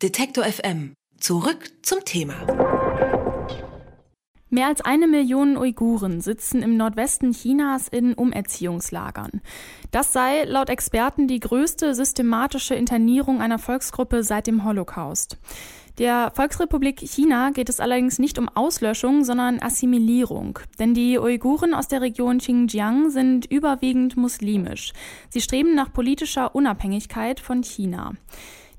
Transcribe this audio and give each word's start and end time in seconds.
Detektor 0.00 0.44
FM. 0.44 0.94
Zurück 1.18 1.72
zum 1.82 2.04
Thema. 2.04 2.36
Mehr 4.48 4.68
als 4.68 4.80
eine 4.80 5.08
Million 5.08 5.56
Uiguren 5.56 6.20
sitzen 6.20 6.62
im 6.62 6.76
Nordwesten 6.76 7.32
Chinas 7.32 7.88
in 7.88 8.14
Umerziehungslagern. 8.14 9.40
Das 9.90 10.12
sei 10.12 10.44
laut 10.44 10.70
Experten 10.70 11.26
die 11.26 11.40
größte 11.40 11.96
systematische 11.96 12.76
Internierung 12.76 13.40
einer 13.40 13.58
Volksgruppe 13.58 14.22
seit 14.22 14.46
dem 14.46 14.64
Holocaust. 14.64 15.36
Der 15.98 16.30
Volksrepublik 16.32 17.00
China 17.00 17.50
geht 17.50 17.68
es 17.68 17.80
allerdings 17.80 18.20
nicht 18.20 18.38
um 18.38 18.48
Auslöschung, 18.48 19.24
sondern 19.24 19.60
Assimilierung. 19.60 20.60
Denn 20.78 20.94
die 20.94 21.18
Uiguren 21.18 21.74
aus 21.74 21.88
der 21.88 22.02
Region 22.02 22.38
Xinjiang 22.38 23.10
sind 23.10 23.46
überwiegend 23.46 24.16
muslimisch. 24.16 24.92
Sie 25.28 25.40
streben 25.40 25.74
nach 25.74 25.92
politischer 25.92 26.54
Unabhängigkeit 26.54 27.40
von 27.40 27.64
China. 27.64 28.12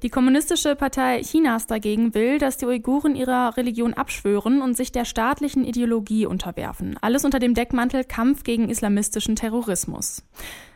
Die 0.01 0.09
Kommunistische 0.09 0.77
Partei 0.77 1.21
Chinas 1.23 1.67
dagegen 1.67 2.13
will, 2.13 2.37
dass 2.37 2.55
die 2.55 2.65
Uiguren 2.65 3.17
ihrer 3.17 3.57
Religion 3.57 3.93
abschwören 3.93 4.61
und 4.61 4.77
sich 4.77 4.93
der 4.93 5.03
staatlichen 5.03 5.65
Ideologie 5.65 6.25
unterwerfen. 6.25 6.97
Alles 7.01 7.25
unter 7.25 7.39
dem 7.39 7.53
Deckmantel 7.53 8.05
Kampf 8.05 8.43
gegen 8.43 8.69
islamistischen 8.69 9.35
Terrorismus. 9.35 10.23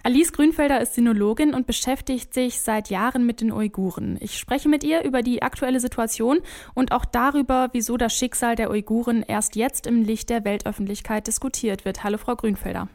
Alice 0.04 0.34
Grünfelder 0.34 0.82
ist 0.82 0.96
Sinologin 0.96 1.54
und 1.54 1.66
beschäftigt 1.68 2.34
sich 2.34 2.60
seit 2.60 2.90
Jahren 2.90 3.26
mit 3.26 3.40
den 3.40 3.54
Uiguren. 3.54 4.18
Ich 4.20 4.38
spreche 4.38 4.68
mit 4.68 4.84
ihr 4.84 5.06
über 5.06 5.22
die 5.22 5.42
aktuelle 5.42 5.80
Situation 5.80 6.40
und 6.74 6.92
auch 6.92 7.06
darüber, 7.06 7.70
wieso 7.72 7.96
das 7.96 8.14
Schicksal 8.14 8.58
der 8.58 8.70
Uiguren 8.70 9.24
erst 9.26 9.56
jetzt 9.56 9.88
im 9.88 10.04
Licht 10.04 10.30
der 10.30 10.44
Weltöffentlichkeit 10.44 11.28
diskutiert 11.28 11.86
wird. 11.86 12.04
Hallo, 12.04 12.18
Frau 12.18 12.36
Grünfelder. 12.36 12.90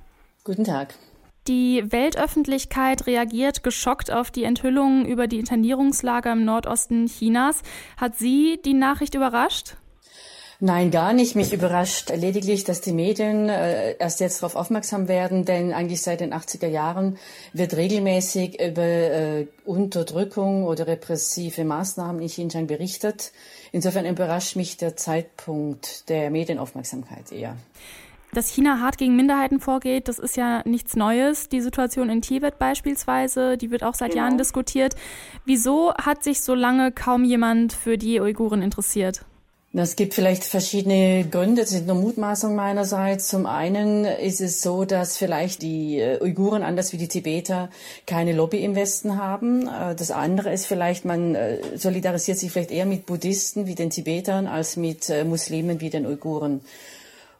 Guten 0.44 0.64
Tag. 0.64 0.94
Die 1.46 1.84
Weltöffentlichkeit 1.86 3.06
reagiert 3.06 3.62
geschockt 3.62 4.10
auf 4.10 4.30
die 4.30 4.44
Enthüllungen 4.44 5.06
über 5.06 5.26
die 5.26 5.38
Internierungslager 5.38 6.32
im 6.32 6.44
Nordosten 6.44 7.06
Chinas. 7.06 7.62
Hat 7.96 8.16
Sie 8.16 8.60
die 8.64 8.74
Nachricht 8.74 9.14
überrascht? 9.14 9.76
Nein, 10.60 10.90
gar 10.90 11.12
nicht. 11.12 11.36
Mich 11.36 11.52
überrascht 11.52 12.10
lediglich, 12.10 12.64
dass 12.64 12.80
die 12.80 12.92
Medien 12.92 13.48
äh, 13.48 13.94
erst 13.98 14.18
jetzt 14.18 14.42
darauf 14.42 14.56
aufmerksam 14.56 15.06
werden, 15.06 15.44
denn 15.44 15.72
eigentlich 15.72 16.02
seit 16.02 16.18
den 16.18 16.34
80er 16.34 16.66
Jahren 16.66 17.16
wird 17.52 17.76
regelmäßig 17.76 18.60
über 18.60 18.82
äh, 18.82 19.46
Unterdrückung 19.64 20.64
oder 20.64 20.88
repressive 20.88 21.62
Maßnahmen 21.64 22.20
in 22.20 22.26
Xinjiang 22.26 22.66
berichtet. 22.66 23.30
Insofern 23.70 24.04
überrascht 24.04 24.56
mich 24.56 24.76
der 24.76 24.96
Zeitpunkt 24.96 26.08
der 26.08 26.28
Medienaufmerksamkeit 26.30 27.30
eher. 27.30 27.56
Dass 28.32 28.50
China 28.50 28.80
hart 28.80 28.98
gegen 28.98 29.16
Minderheiten 29.16 29.58
vorgeht, 29.58 30.08
das 30.08 30.18
ist 30.18 30.36
ja 30.36 30.62
nichts 30.66 30.96
Neues. 30.96 31.48
Die 31.48 31.60
Situation 31.60 32.10
in 32.10 32.20
Tibet 32.20 32.58
beispielsweise, 32.58 33.56
die 33.56 33.70
wird 33.70 33.82
auch 33.82 33.94
seit 33.94 34.12
genau. 34.12 34.24
Jahren 34.24 34.38
diskutiert. 34.38 34.94
Wieso 35.46 35.94
hat 35.94 36.22
sich 36.22 36.42
so 36.42 36.54
lange 36.54 36.92
kaum 36.92 37.24
jemand 37.24 37.72
für 37.72 37.96
die 37.96 38.20
Uiguren 38.20 38.60
interessiert? 38.60 39.24
Es 39.74 39.96
gibt 39.96 40.14
vielleicht 40.14 40.44
verschiedene 40.44 41.26
Gründe, 41.30 41.60
das 41.60 41.70
sind 41.70 41.86
nur 41.86 41.96
Mutmaßungen 41.96 42.56
meinerseits. 42.56 43.28
Zum 43.28 43.44
einen 43.44 44.06
ist 44.06 44.40
es 44.40 44.62
so, 44.62 44.86
dass 44.86 45.18
vielleicht 45.18 45.60
die 45.60 45.98
äh, 45.98 46.18
Uiguren, 46.22 46.62
anders 46.62 46.94
wie 46.94 46.96
die 46.96 47.06
Tibeter, 47.06 47.68
keine 48.06 48.32
Lobby 48.32 48.64
im 48.64 48.74
Westen 48.74 49.18
haben. 49.18 49.68
Äh, 49.68 49.94
das 49.94 50.10
andere 50.10 50.52
ist 50.52 50.64
vielleicht, 50.64 51.04
man 51.04 51.34
äh, 51.34 51.58
solidarisiert 51.76 52.38
sich 52.38 52.50
vielleicht 52.50 52.70
eher 52.70 52.86
mit 52.86 53.04
Buddhisten 53.04 53.66
wie 53.66 53.74
den 53.74 53.90
Tibetern 53.90 54.46
als 54.46 54.76
mit 54.76 55.12
Muslimen 55.26 55.80
wie 55.82 55.90
den 55.90 56.06
Uiguren. 56.06 56.62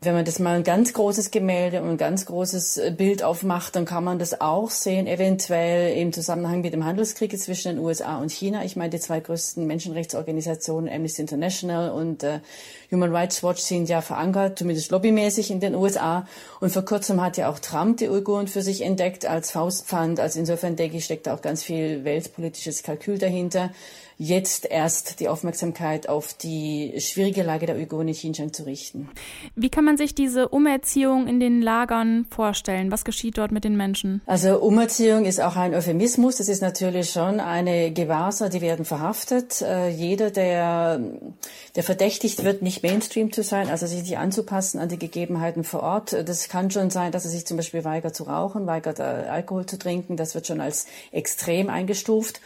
Wenn 0.00 0.14
man 0.14 0.24
das 0.24 0.38
mal 0.38 0.54
ein 0.54 0.62
ganz 0.62 0.92
großes 0.92 1.32
Gemälde 1.32 1.82
und 1.82 1.88
ein 1.88 1.96
ganz 1.96 2.24
großes 2.26 2.78
äh, 2.78 2.94
Bild 2.96 3.24
aufmacht, 3.24 3.74
dann 3.74 3.84
kann 3.84 4.04
man 4.04 4.20
das 4.20 4.40
auch 4.40 4.70
sehen, 4.70 5.08
eventuell 5.08 5.96
im 5.96 6.12
Zusammenhang 6.12 6.60
mit 6.60 6.72
dem 6.72 6.84
Handelskrieg 6.84 7.36
zwischen 7.36 7.74
den 7.74 7.84
USA 7.84 8.18
und 8.18 8.30
China. 8.30 8.64
Ich 8.64 8.76
meine, 8.76 8.90
die 8.90 9.00
zwei 9.00 9.18
größten 9.18 9.66
Menschenrechtsorganisationen, 9.66 10.88
Amnesty 10.88 11.22
International 11.22 11.90
und 11.90 12.22
äh, 12.22 12.38
Human 12.92 13.12
Rights 13.12 13.42
Watch, 13.42 13.60
sind 13.60 13.88
ja 13.88 14.00
verankert, 14.00 14.60
zumindest 14.60 14.92
lobbymäßig 14.92 15.50
in 15.50 15.58
den 15.58 15.74
USA. 15.74 16.28
Und 16.60 16.70
vor 16.70 16.84
kurzem 16.84 17.20
hat 17.20 17.36
ja 17.36 17.50
auch 17.50 17.58
Trump 17.58 17.96
die 17.96 18.08
Uiguren 18.08 18.46
für 18.46 18.62
sich 18.62 18.82
entdeckt 18.82 19.26
als 19.26 19.50
Faustpfand. 19.50 20.20
Also 20.20 20.38
insofern 20.38 20.76
denke 20.76 20.98
ich, 20.98 21.06
steckt 21.06 21.26
da 21.26 21.34
auch 21.34 21.42
ganz 21.42 21.64
viel 21.64 22.04
weltpolitisches 22.04 22.84
Kalkül 22.84 23.18
dahinter 23.18 23.70
jetzt 24.18 24.66
erst 24.66 25.20
die 25.20 25.28
Aufmerksamkeit 25.28 26.08
auf 26.08 26.34
die 26.34 26.94
schwierige 26.98 27.44
Lage 27.44 27.66
der 27.66 27.76
Uiguren 27.76 28.08
in 28.08 28.14
Xinjiang 28.14 28.52
zu 28.52 28.64
richten. 28.64 29.08
Wie 29.54 29.70
kann 29.70 29.84
man 29.88 29.96
sich 29.96 30.14
diese 30.14 30.50
Umerziehung 30.50 31.26
in 31.26 31.40
den 31.40 31.62
Lagern 31.62 32.26
vorstellen? 32.28 32.92
Was 32.92 33.06
geschieht 33.06 33.38
dort 33.38 33.52
mit 33.52 33.64
den 33.64 33.74
Menschen? 33.74 34.20
Also 34.26 34.58
Umerziehung 34.58 35.24
ist 35.24 35.40
auch 35.40 35.56
ein 35.56 35.74
Euphemismus. 35.74 36.36
Das 36.36 36.50
ist 36.50 36.60
natürlich 36.60 37.08
schon 37.08 37.40
eine 37.40 37.90
Gewahrsam, 37.90 38.50
die 38.50 38.60
werden 38.60 38.84
verhaftet. 38.84 39.62
Äh, 39.62 39.88
jeder, 39.88 40.30
der, 40.30 41.00
der 41.74 41.82
verdächtigt 41.82 42.44
wird, 42.44 42.60
nicht 42.60 42.82
Mainstream 42.82 43.32
zu 43.32 43.42
sein, 43.42 43.70
also 43.70 43.86
sich 43.86 44.02
nicht 44.02 44.18
anzupassen 44.18 44.78
an 44.78 44.90
die 44.90 44.98
Gegebenheiten 44.98 45.64
vor 45.64 45.82
Ort. 45.82 46.12
Das 46.12 46.50
kann 46.50 46.70
schon 46.70 46.90
sein, 46.90 47.10
dass 47.10 47.24
er 47.24 47.30
sich 47.30 47.46
zum 47.46 47.56
Beispiel 47.56 47.82
weigert 47.82 48.14
zu 48.14 48.24
rauchen, 48.24 48.66
weigert 48.66 48.98
äh, 48.98 49.02
Alkohol 49.02 49.64
zu 49.64 49.78
trinken. 49.78 50.18
Das 50.18 50.34
wird 50.34 50.46
schon 50.46 50.60
als 50.60 50.86
extrem 51.12 51.70
eingestuft. 51.70 52.42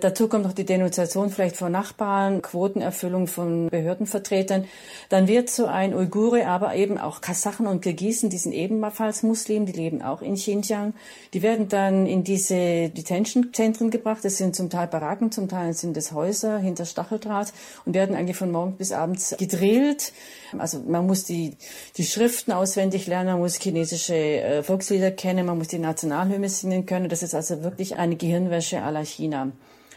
Dazu 0.00 0.28
kommt 0.28 0.44
noch 0.44 0.52
die 0.52 0.64
Denunziation 0.64 1.30
vielleicht 1.30 1.56
von 1.56 1.72
Nachbarn, 1.72 2.42
Quotenerfüllung 2.42 3.26
von 3.26 3.68
Behördenvertretern. 3.70 4.66
Dann 5.08 5.26
wird 5.26 5.48
so 5.48 5.66
ein 5.66 5.94
Uigure, 5.94 6.46
aber 6.46 6.74
eben 6.74 6.98
auch 6.98 7.20
Kasachen 7.20 7.66
und 7.66 7.80
Kirgisen, 7.80 8.28
die 8.28 8.38
sind 8.38 8.52
ebenfalls 8.52 9.22
Muslim, 9.22 9.64
die 9.64 9.72
leben 9.72 10.02
auch 10.02 10.20
in 10.20 10.34
Xinjiang. 10.34 10.94
Die 11.32 11.42
werden 11.42 11.68
dann 11.68 12.06
in 12.06 12.24
diese 12.24 12.90
Detention-Zentren 12.90 13.90
gebracht. 13.90 14.24
Das 14.24 14.36
sind 14.36 14.54
zum 14.54 14.68
Teil 14.68 14.86
Baracken, 14.86 15.32
zum 15.32 15.48
Teil 15.48 15.72
sind 15.72 15.96
es 15.96 16.12
Häuser 16.12 16.58
hinter 16.58 16.84
Stacheldraht 16.84 17.52
und 17.84 17.94
werden 17.94 18.14
eigentlich 18.14 18.36
von 18.36 18.50
morgens 18.50 18.76
bis 18.76 18.92
abends 18.92 19.34
gedrillt. 19.38 20.12
Also 20.58 20.80
man 20.86 21.06
muss 21.06 21.24
die, 21.24 21.56
die 21.96 22.04
Schriften 22.04 22.52
auswendig 22.52 23.06
lernen, 23.06 23.30
man 23.30 23.40
muss 23.40 23.56
chinesische 23.56 24.14
äh, 24.14 24.62
Volkslieder 24.62 25.10
kennen, 25.10 25.46
man 25.46 25.58
muss 25.58 25.68
die 25.68 25.78
Nationalhymne 25.78 26.48
singen 26.48 26.86
können. 26.86 27.08
Das 27.08 27.22
ist 27.22 27.34
also 27.34 27.62
wirklich 27.62 27.96
eine 27.96 28.16
Gehirnwäsche 28.16 28.76
la 28.76 29.04
China. 29.04 29.52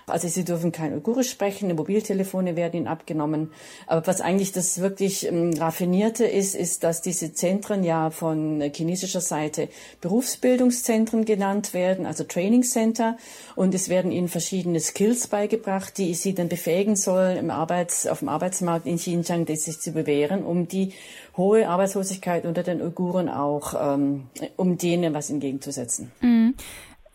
Also 0.09 0.27
sie 0.27 0.43
dürfen 0.43 0.71
kein 0.71 0.93
Uigurisch 0.93 1.29
sprechen, 1.29 1.73
Mobiltelefone 1.75 2.55
werden 2.55 2.77
ihnen 2.77 2.87
abgenommen. 2.87 3.51
Aber 3.87 4.05
was 4.07 4.21
eigentlich 4.21 4.51
das 4.51 4.79
wirklich 4.79 5.27
ähm, 5.27 5.53
raffinierte 5.57 6.25
ist, 6.25 6.55
ist, 6.55 6.83
dass 6.83 7.01
diese 7.01 7.33
Zentren 7.33 7.83
ja 7.83 8.09
von 8.09 8.61
chinesischer 8.73 9.21
Seite 9.21 9.69
Berufsbildungszentren 10.01 11.25
genannt 11.25 11.73
werden, 11.73 12.05
also 12.05 12.23
Training 12.23 12.63
Center. 12.63 13.17
Und 13.55 13.73
es 13.73 13.89
werden 13.89 14.11
ihnen 14.11 14.27
verschiedene 14.27 14.79
Skills 14.79 15.27
beigebracht, 15.27 15.97
die 15.97 16.13
sie 16.13 16.33
dann 16.33 16.49
befähigen 16.49 16.95
sollen, 16.95 17.37
im 17.37 17.51
Arbeits-, 17.51 18.07
auf 18.07 18.19
dem 18.19 18.29
Arbeitsmarkt 18.29 18.85
in 18.85 18.97
Xinjiang 18.97 19.47
sich 19.47 19.79
zu 19.79 19.91
bewähren, 19.91 20.43
um 20.43 20.67
die 20.67 20.93
hohe 21.37 21.67
Arbeitslosigkeit 21.67 22.45
unter 22.45 22.63
den 22.63 22.81
Uiguren 22.81 23.29
auch, 23.29 23.73
ähm, 23.79 24.27
um 24.57 24.77
denen 24.77 25.13
was 25.13 25.29
entgegenzusetzen. 25.29 26.11
Mhm. 26.21 26.53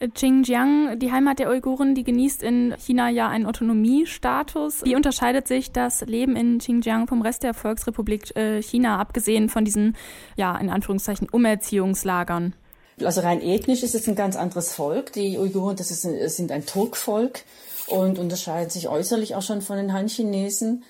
Xinjiang, 0.08 0.98
die 0.98 1.12
Heimat 1.12 1.38
der 1.38 1.48
Uiguren, 1.48 1.94
die 1.94 2.04
genießt 2.04 2.42
in 2.42 2.74
China 2.78 3.08
ja 3.08 3.28
einen 3.28 3.46
Autonomiestatus. 3.46 4.84
Wie 4.84 4.96
unterscheidet 4.96 5.48
sich 5.48 5.72
das 5.72 6.02
Leben 6.02 6.36
in 6.36 6.58
Xinjiang 6.58 7.06
vom 7.06 7.22
Rest 7.22 7.42
der 7.42 7.54
Volksrepublik 7.54 8.36
äh, 8.36 8.62
China, 8.62 8.98
abgesehen 8.98 9.48
von 9.48 9.64
diesen, 9.64 9.96
ja, 10.36 10.56
in 10.56 10.70
Anführungszeichen, 10.70 11.28
Umerziehungslagern? 11.30 12.54
Also 13.02 13.22
rein 13.22 13.40
ethnisch 13.40 13.82
ist 13.82 13.94
es 13.94 14.06
ein 14.08 14.14
ganz 14.14 14.36
anderes 14.36 14.72
Volk. 14.72 15.12
Die 15.12 15.38
Uiguren, 15.38 15.76
das 15.76 15.90
ist, 15.90 16.02
sind 16.02 16.52
ein 16.52 16.64
Turkvolk 16.64 17.40
und 17.88 18.18
unterscheiden 18.18 18.70
sich 18.70 18.88
äußerlich 18.88 19.34
auch 19.34 19.42
schon 19.42 19.62
von 19.62 19.76
den 19.76 19.92
Han-Chinesen. 19.92 20.84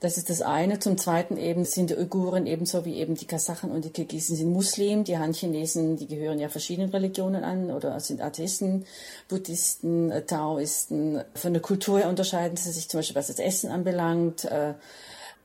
Das 0.00 0.16
ist 0.16 0.30
das 0.30 0.42
eine. 0.42 0.78
Zum 0.78 0.96
Zweiten 0.96 1.36
eben 1.36 1.64
sind 1.64 1.90
die 1.90 1.96
Uiguren 1.96 2.46
ebenso 2.46 2.84
wie 2.84 2.98
eben 2.98 3.16
die 3.16 3.26
Kasachen 3.26 3.72
und 3.72 3.84
die 3.84 3.90
Kirgisen 3.90 4.36
sind 4.36 4.52
Muslim. 4.52 5.02
Die 5.02 5.18
Han-Chinesen, 5.18 5.96
die 5.96 6.06
gehören 6.06 6.38
ja 6.38 6.48
verschiedenen 6.48 6.90
Religionen 6.90 7.42
an 7.42 7.72
oder 7.72 7.98
sind 7.98 8.20
Atheisten, 8.20 8.84
Buddhisten, 9.26 10.12
äh, 10.12 10.22
Taoisten. 10.22 11.24
Von 11.34 11.52
der 11.52 11.62
Kultur 11.62 11.98
her 11.98 12.08
unterscheiden 12.08 12.56
sie 12.56 12.70
sich 12.70 12.88
zum 12.88 12.98
Beispiel, 12.98 13.16
was 13.16 13.26
das 13.26 13.40
Essen 13.40 13.70
anbelangt. 13.70 14.44
Äh, 14.44 14.74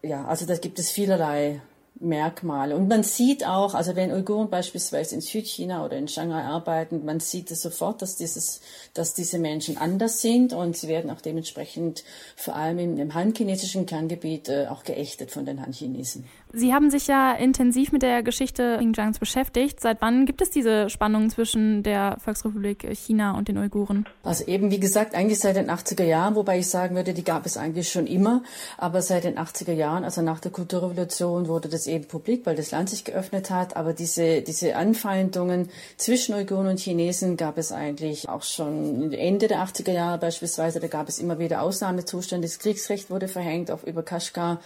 ja, 0.03 0.25
also 0.25 0.45
da 0.45 0.55
gibt 0.55 0.77
es 0.77 0.91
vielerlei 0.91 1.61
Merkmale. 1.99 2.75
Und 2.75 2.87
man 2.87 3.03
sieht 3.03 3.45
auch, 3.45 3.75
also 3.75 3.95
wenn 3.95 4.11
Uiguren 4.11 4.49
beispielsweise 4.49 5.15
in 5.15 5.21
Südchina 5.21 5.85
oder 5.85 5.97
in 5.97 6.07
Shanghai 6.07 6.43
arbeiten, 6.43 7.05
man 7.05 7.19
sieht 7.19 7.51
es 7.51 7.61
sofort, 7.61 8.01
dass 8.01 8.15
dieses, 8.15 8.61
dass 8.93 9.13
diese 9.13 9.39
Menschen 9.39 9.77
anders 9.77 10.21
sind 10.21 10.53
und 10.53 10.75
sie 10.75 10.87
werden 10.87 11.11
auch 11.11 11.21
dementsprechend 11.21 12.03
vor 12.35 12.55
allem 12.55 12.79
im, 12.79 12.97
im 12.97 13.13
han-chinesischen 13.13 13.85
Kerngebiet 13.85 14.49
äh, 14.49 14.67
auch 14.67 14.83
geächtet 14.83 15.31
von 15.31 15.45
den 15.45 15.61
Han-Chinesen. 15.61 16.25
Sie 16.55 16.71
haben 16.71 16.91
sich 16.91 17.07
ja 17.07 17.33
intensiv 17.33 17.91
mit 17.91 18.03
der 18.03 18.21
Geschichte 18.21 18.77
Xinjiangs 18.77 19.17
beschäftigt. 19.17 19.79
Seit 19.81 20.01
wann 20.01 20.27
gibt 20.27 20.39
es 20.39 20.51
diese 20.51 20.87
Spannung 20.87 21.31
zwischen 21.31 21.81
der 21.81 22.17
Volksrepublik 22.23 22.87
China 22.95 23.35
und 23.35 23.47
den 23.47 23.57
Uiguren? 23.57 24.05
Also 24.21 24.45
eben, 24.45 24.69
wie 24.69 24.79
gesagt, 24.79 25.15
eigentlich 25.15 25.39
seit 25.39 25.55
den 25.55 25.71
80er 25.71 26.03
Jahren, 26.03 26.35
wobei 26.35 26.59
ich 26.59 26.67
sagen 26.67 26.95
würde, 26.95 27.15
die 27.15 27.23
gab 27.23 27.47
es 27.47 27.57
eigentlich 27.57 27.89
schon 27.89 28.05
immer. 28.05 28.43
Aber 28.77 29.01
seit 29.01 29.23
den 29.23 29.39
80er 29.39 29.73
Jahren, 29.73 30.03
also 30.03 30.21
nach 30.21 30.39
der 30.39 30.51
Kulturrevolution, 30.51 31.47
wurde 31.47 31.69
das 31.69 31.87
eben 31.87 32.05
publik, 32.05 32.45
weil 32.45 32.55
das 32.55 32.69
Land 32.69 32.91
sich 32.91 33.03
geöffnet 33.03 33.49
hat. 33.49 33.75
Aber 33.75 33.93
diese, 33.93 34.43
diese 34.43 34.75
Anfeindungen 34.75 35.69
zwischen 35.97 36.35
Uiguren 36.35 36.67
und 36.67 36.79
Chinesen 36.79 37.35
gab 37.35 37.57
es 37.57 37.71
eigentlich 37.71 38.29
auch 38.29 38.43
schon 38.43 39.11
Ende 39.11 39.47
der 39.47 39.65
80er 39.65 39.91
Jahre 39.91 40.19
beispielsweise. 40.19 40.79
Da 40.79 40.87
gab 40.87 41.09
es 41.09 41.17
immer 41.17 41.39
wieder 41.39 41.63
Ausnahmezustände. 41.63 42.47
Das 42.47 42.59
Kriegsrecht 42.59 43.09
wurde 43.09 43.27
verhängt 43.27 43.71
auf 43.71 43.83
über 43.85 44.03
Kaschgar. 44.03 44.61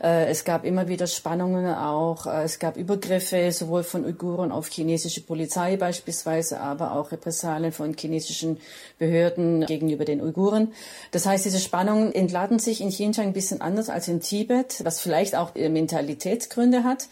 Äh, 0.00 0.26
es 0.26 0.44
gab 0.44 0.64
immer 0.64 0.86
wieder 0.86 1.08
Spannungen 1.08 1.31
auch. 1.40 2.26
Äh, 2.26 2.42
es 2.42 2.58
gab 2.58 2.76
Übergriffe 2.76 3.50
sowohl 3.52 3.82
von 3.82 4.04
Uiguren 4.04 4.52
auf 4.52 4.68
chinesische 4.68 5.22
Polizei 5.22 5.76
beispielsweise, 5.76 6.60
aber 6.60 6.92
auch 6.92 7.12
Repressalien 7.12 7.72
von 7.72 7.94
chinesischen 7.96 8.58
Behörden 8.98 9.66
gegenüber 9.66 10.04
den 10.04 10.20
Uiguren. 10.20 10.72
Das 11.10 11.26
heißt, 11.26 11.44
diese 11.44 11.60
Spannungen 11.60 12.12
entladen 12.12 12.58
sich 12.58 12.80
in 12.80 12.90
Xinjiang 12.90 13.28
ein 13.28 13.32
bisschen 13.32 13.60
anders 13.60 13.88
als 13.88 14.08
in 14.08 14.20
Tibet, 14.20 14.84
was 14.84 15.00
vielleicht 15.00 15.34
auch 15.34 15.54
Mentalitätsgründe 15.54 16.84
hat. 16.84 17.08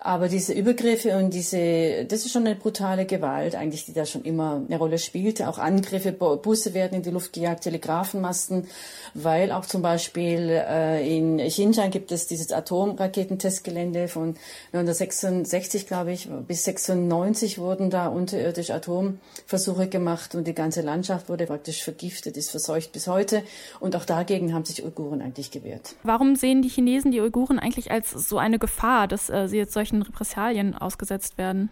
Aber 0.00 0.28
diese 0.28 0.52
Übergriffe 0.52 1.16
und 1.16 1.34
diese, 1.34 2.04
das 2.04 2.24
ist 2.24 2.30
schon 2.30 2.46
eine 2.46 2.54
brutale 2.54 3.04
Gewalt 3.04 3.56
eigentlich, 3.56 3.84
die 3.84 3.92
da 3.92 4.06
schon 4.06 4.22
immer 4.22 4.62
eine 4.64 4.78
Rolle 4.78 4.96
spielte. 4.98 5.48
Auch 5.48 5.58
Angriffe, 5.58 6.12
Busse 6.12 6.72
werden 6.72 6.94
in 6.94 7.02
die 7.02 7.10
Luft 7.10 7.32
gejagt, 7.32 7.64
Telegrafenmasten, 7.64 8.68
weil 9.14 9.50
auch 9.50 9.66
zum 9.66 9.82
Beispiel 9.82 10.50
äh, 10.50 11.16
in 11.16 11.38
Xinjiang 11.38 11.90
gibt 11.90 12.12
es 12.12 12.28
dieses 12.28 12.52
Atomraketentestgelände 12.52 14.06
von 14.06 14.36
1966, 14.72 15.88
glaube 15.88 16.12
ich, 16.12 16.28
bis 16.46 16.62
96 16.62 17.58
wurden 17.58 17.90
da 17.90 18.06
unterirdisch 18.06 18.70
Atomversuche 18.70 19.88
gemacht 19.88 20.36
und 20.36 20.46
die 20.46 20.54
ganze 20.54 20.82
Landschaft 20.82 21.28
wurde 21.28 21.46
praktisch 21.46 21.82
vergiftet, 21.82 22.36
ist 22.36 22.50
verseucht 22.50 22.92
bis 22.92 23.08
heute. 23.08 23.42
Und 23.80 23.96
auch 23.96 24.04
dagegen 24.04 24.54
haben 24.54 24.64
sich 24.64 24.84
Uiguren 24.84 25.22
eigentlich 25.22 25.50
gewehrt. 25.50 25.96
Warum 26.04 26.36
sehen 26.36 26.62
die 26.62 26.68
Chinesen 26.68 27.10
die 27.10 27.20
Uiguren 27.20 27.58
eigentlich 27.58 27.90
als 27.90 28.12
so 28.12 28.38
eine 28.38 28.60
Gefahr, 28.60 29.08
dass 29.08 29.28
äh, 29.28 29.48
sie 29.48 29.56
jetzt 29.56 29.72
solche 29.72 29.87
solchen 29.88 30.02
Repressalien 30.02 30.74
ausgesetzt 30.74 31.38
werden? 31.38 31.70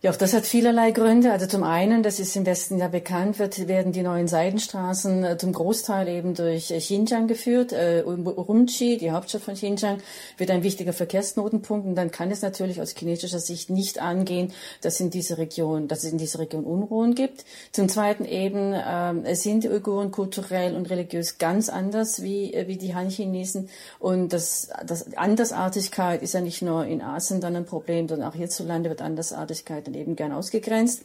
Ja, 0.00 0.12
auch 0.12 0.16
das 0.16 0.32
hat 0.32 0.46
vielerlei 0.46 0.92
Gründe. 0.92 1.32
Also 1.32 1.46
zum 1.46 1.64
einen, 1.64 2.04
das 2.04 2.20
ist 2.20 2.36
im 2.36 2.46
Westen 2.46 2.78
ja 2.78 2.86
bekannt, 2.86 3.40
wird, 3.40 3.66
werden 3.66 3.90
die 3.90 4.02
neuen 4.02 4.28
Seidenstraßen 4.28 5.24
äh, 5.24 5.38
zum 5.38 5.52
Großteil 5.52 6.06
eben 6.06 6.34
durch 6.34 6.70
äh, 6.70 6.78
Xinjiang 6.78 7.26
geführt. 7.26 7.72
Äh, 7.72 8.04
Urumqi, 8.06 8.96
die 8.96 9.10
Hauptstadt 9.10 9.42
von 9.42 9.54
Xinjiang, 9.54 9.98
wird 10.36 10.52
ein 10.52 10.62
wichtiger 10.62 10.92
Verkehrsknotenpunkt. 10.92 11.84
Und 11.84 11.96
dann 11.96 12.12
kann 12.12 12.30
es 12.30 12.42
natürlich 12.42 12.80
aus 12.80 12.94
chinesischer 12.96 13.40
Sicht 13.40 13.70
nicht 13.70 14.00
angehen, 14.00 14.52
dass 14.82 15.00
in 15.00 15.10
dieser 15.10 15.36
Region, 15.36 15.88
dass 15.88 16.04
es 16.04 16.12
in 16.12 16.18
dieser 16.18 16.38
Region 16.38 16.62
Unruhen 16.62 17.16
gibt. 17.16 17.44
Zum 17.72 17.88
zweiten 17.88 18.24
eben, 18.24 18.74
äh, 18.74 19.34
sind 19.34 19.64
die 19.64 19.68
Uiguren 19.68 20.12
kulturell 20.12 20.76
und 20.76 20.90
religiös 20.90 21.38
ganz 21.38 21.68
anders 21.68 22.22
wie, 22.22 22.56
wie 22.68 22.76
die 22.76 22.94
Han-Chinesen. 22.94 23.68
Und 23.98 24.32
das, 24.32 24.70
das 24.86 25.16
Andersartigkeit 25.16 26.22
ist 26.22 26.34
ja 26.34 26.40
nicht 26.40 26.62
nur 26.62 26.86
in 26.86 27.02
Asien 27.02 27.40
dann 27.40 27.56
ein 27.56 27.66
Problem, 27.66 28.06
sondern 28.06 28.28
auch 28.28 28.36
hierzulande 28.36 28.90
wird 28.90 29.02
Andersartigkeit 29.02 29.87
dann 29.92 30.00
eben 30.00 30.16
gern 30.16 30.32
ausgegrenzt. 30.32 31.02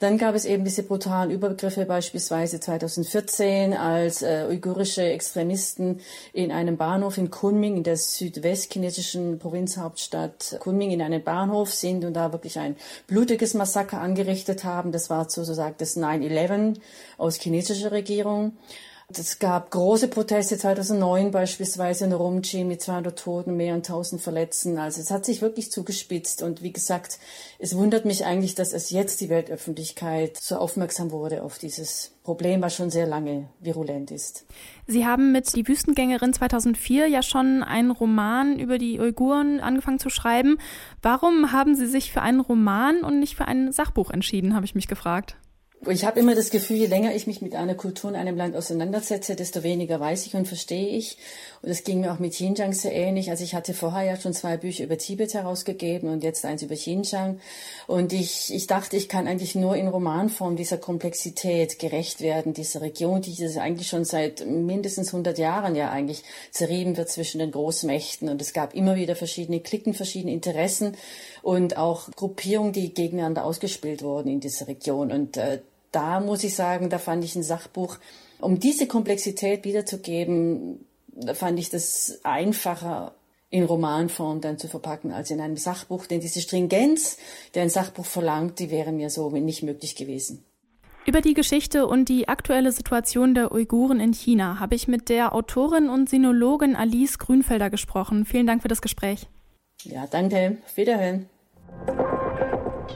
Dann 0.00 0.18
gab 0.18 0.34
es 0.34 0.44
eben 0.44 0.64
diese 0.64 0.82
brutalen 0.82 1.30
Übergriffe 1.30 1.86
beispielsweise 1.86 2.60
2014, 2.60 3.72
als 3.72 4.22
äh, 4.22 4.46
uigurische 4.48 5.02
Extremisten 5.02 6.00
in 6.32 6.52
einem 6.52 6.76
Bahnhof 6.76 7.16
in 7.16 7.30
Kunming, 7.30 7.76
in 7.76 7.82
der 7.82 7.96
südwestchinesischen 7.96 9.38
Provinzhauptstadt 9.38 10.58
Kunming, 10.60 10.90
in 10.90 11.00
einen 11.00 11.22
Bahnhof 11.22 11.72
sind 11.72 12.04
und 12.04 12.14
da 12.14 12.32
wirklich 12.32 12.58
ein 12.58 12.76
blutiges 13.06 13.54
Massaker 13.54 14.00
angerichtet 14.00 14.64
haben. 14.64 14.92
Das 14.92 15.08
war 15.08 15.28
sozusagen 15.30 15.76
das 15.78 15.96
9-11 15.96 16.76
aus 17.16 17.36
chinesischer 17.36 17.92
Regierung. 17.92 18.52
Es 19.08 19.38
gab 19.38 19.70
große 19.70 20.08
Proteste 20.08 20.58
2009 20.58 21.30
beispielsweise 21.30 22.06
in 22.06 22.12
Urumqi 22.12 22.64
mit 22.64 22.82
200 22.82 23.16
Toten, 23.16 23.56
mehr 23.56 23.74
als 23.74 23.88
1000 23.88 24.20
Verletzten. 24.20 24.78
Also 24.78 25.00
es 25.00 25.12
hat 25.12 25.24
sich 25.24 25.42
wirklich 25.42 25.70
zugespitzt. 25.70 26.42
Und 26.42 26.60
wie 26.60 26.72
gesagt, 26.72 27.20
es 27.60 27.76
wundert 27.76 28.04
mich 28.04 28.26
eigentlich, 28.26 28.56
dass 28.56 28.72
es 28.72 28.90
jetzt 28.90 29.20
die 29.20 29.28
Weltöffentlichkeit 29.28 30.36
so 30.36 30.56
aufmerksam 30.56 31.12
wurde 31.12 31.44
auf 31.44 31.58
dieses 31.58 32.16
Problem, 32.24 32.60
was 32.62 32.74
schon 32.74 32.90
sehr 32.90 33.06
lange 33.06 33.48
virulent 33.60 34.10
ist. 34.10 34.44
Sie 34.88 35.06
haben 35.06 35.30
mit 35.30 35.54
Die 35.54 35.68
Wüstengängerin 35.68 36.32
2004 36.32 37.06
ja 37.06 37.22
schon 37.22 37.62
einen 37.62 37.92
Roman 37.92 38.58
über 38.58 38.76
die 38.78 38.98
Uiguren 38.98 39.60
angefangen 39.60 40.00
zu 40.00 40.10
schreiben. 40.10 40.58
Warum 41.00 41.52
haben 41.52 41.76
Sie 41.76 41.86
sich 41.86 42.10
für 42.10 42.22
einen 42.22 42.40
Roman 42.40 43.02
und 43.02 43.20
nicht 43.20 43.36
für 43.36 43.46
ein 43.46 43.70
Sachbuch 43.70 44.10
entschieden, 44.10 44.56
habe 44.56 44.66
ich 44.66 44.74
mich 44.74 44.88
gefragt. 44.88 45.36
Ich 45.84 46.04
habe 46.04 46.18
immer 46.18 46.34
das 46.34 46.50
Gefühl, 46.50 46.78
je 46.78 46.86
länger 46.86 47.14
ich 47.14 47.28
mich 47.28 47.42
mit 47.42 47.54
einer 47.54 47.74
Kultur 47.74 48.10
in 48.10 48.16
einem 48.16 48.36
Land 48.36 48.56
auseinandersetze, 48.56 49.36
desto 49.36 49.62
weniger 49.62 50.00
weiß 50.00 50.26
ich 50.26 50.34
und 50.34 50.48
verstehe 50.48 50.88
ich. 50.88 51.16
Und 51.62 51.68
das 51.68 51.84
ging 51.84 52.00
mir 52.00 52.12
auch 52.12 52.18
mit 52.18 52.32
Xinjiang 52.32 52.72
sehr 52.72 52.92
ähnlich. 52.92 53.30
Also 53.30 53.44
ich 53.44 53.54
hatte 53.54 53.72
vorher 53.72 54.02
ja 54.02 54.16
schon 54.16 54.32
zwei 54.32 54.56
Bücher 54.56 54.84
über 54.84 54.98
Tibet 54.98 55.34
herausgegeben 55.34 56.08
und 56.08 56.24
jetzt 56.24 56.44
eins 56.44 56.62
über 56.62 56.74
Xinjiang. 56.74 57.40
Und 57.86 58.12
ich, 58.12 58.52
ich 58.52 58.66
dachte, 58.66 58.96
ich 58.96 59.08
kann 59.08 59.28
eigentlich 59.28 59.54
nur 59.54 59.76
in 59.76 59.86
Romanform 59.86 60.56
dieser 60.56 60.78
Komplexität 60.78 61.78
gerecht 61.78 62.20
werden, 62.20 62.52
dieser 62.52 62.80
Region, 62.80 63.20
die 63.20 63.36
eigentlich 63.56 63.88
schon 63.88 64.04
seit 64.04 64.44
mindestens 64.44 65.08
100 65.08 65.38
Jahren 65.38 65.76
ja 65.76 65.90
eigentlich 65.90 66.24
zerrieben 66.50 66.96
wird 66.96 67.10
zwischen 67.10 67.38
den 67.38 67.52
Großmächten. 67.52 68.28
Und 68.28 68.42
es 68.42 68.52
gab 68.52 68.74
immer 68.74 68.96
wieder 68.96 69.14
verschiedene 69.14 69.60
Klicken, 69.60 69.94
verschiedene 69.94 70.32
Interessen 70.32 70.96
und 71.42 71.76
auch 71.76 72.10
Gruppierungen, 72.10 72.72
die 72.72 72.92
gegeneinander 72.92 73.44
ausgespielt 73.44 74.02
wurden 74.02 74.28
in 74.28 74.40
dieser 74.40 74.66
Region. 74.66 75.12
Und 75.12 75.36
äh, 75.36 75.60
da 75.92 76.20
muss 76.20 76.44
ich 76.44 76.54
sagen, 76.54 76.90
da 76.90 76.98
fand 76.98 77.24
ich 77.24 77.36
ein 77.36 77.42
Sachbuch, 77.42 77.98
um 78.40 78.60
diese 78.60 78.86
Komplexität 78.86 79.64
wiederzugeben, 79.64 80.86
da 81.08 81.34
fand 81.34 81.58
ich 81.58 81.70
das 81.70 82.20
einfacher 82.22 83.14
in 83.48 83.64
Romanform 83.64 84.40
dann 84.40 84.58
zu 84.58 84.68
verpacken 84.68 85.12
als 85.12 85.30
in 85.30 85.40
einem 85.40 85.56
Sachbuch, 85.56 86.06
denn 86.06 86.20
diese 86.20 86.40
Stringenz, 86.40 87.16
die 87.54 87.60
ein 87.60 87.70
Sachbuch 87.70 88.04
verlangt, 88.04 88.58
die 88.58 88.70
wäre 88.70 88.92
mir 88.92 89.08
so 89.08 89.30
nicht 89.30 89.62
möglich 89.62 89.96
gewesen. 89.96 90.44
Über 91.06 91.20
die 91.20 91.34
Geschichte 91.34 91.86
und 91.86 92.08
die 92.08 92.26
aktuelle 92.26 92.72
Situation 92.72 93.34
der 93.34 93.52
Uiguren 93.52 94.00
in 94.00 94.12
China 94.12 94.58
habe 94.58 94.74
ich 94.74 94.88
mit 94.88 95.08
der 95.08 95.34
Autorin 95.34 95.88
und 95.88 96.10
Sinologin 96.10 96.74
Alice 96.74 97.18
Grünfelder 97.18 97.70
gesprochen. 97.70 98.24
Vielen 98.24 98.48
Dank 98.48 98.62
für 98.62 98.68
das 98.68 98.82
Gespräch. 98.82 99.28
Ja, 99.84 100.08
danke. 100.10 100.58
Auf 100.66 100.76
Wiederhören. 100.76 101.28